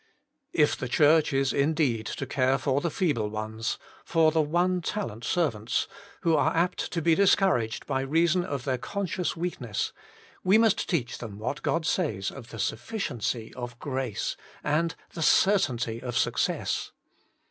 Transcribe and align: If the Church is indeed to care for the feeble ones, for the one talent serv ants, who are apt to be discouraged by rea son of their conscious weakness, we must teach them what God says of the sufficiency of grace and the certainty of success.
If 0.51 0.75
the 0.75 0.87
Church 0.87 1.31
is 1.31 1.53
indeed 1.53 2.07
to 2.07 2.25
care 2.25 2.57
for 2.57 2.81
the 2.81 2.89
feeble 2.89 3.29
ones, 3.29 3.77
for 4.03 4.31
the 4.31 4.41
one 4.41 4.81
talent 4.81 5.23
serv 5.23 5.53
ants, 5.55 5.87
who 6.21 6.35
are 6.35 6.55
apt 6.57 6.91
to 6.93 7.03
be 7.03 7.13
discouraged 7.13 7.85
by 7.85 8.01
rea 8.01 8.25
son 8.25 8.43
of 8.43 8.63
their 8.63 8.79
conscious 8.79 9.37
weakness, 9.37 9.93
we 10.43 10.57
must 10.57 10.89
teach 10.89 11.19
them 11.19 11.37
what 11.37 11.61
God 11.61 11.85
says 11.85 12.31
of 12.31 12.49
the 12.49 12.57
sufficiency 12.57 13.53
of 13.53 13.77
grace 13.77 14.35
and 14.63 14.95
the 15.13 15.21
certainty 15.21 16.01
of 16.01 16.17
success. 16.17 16.91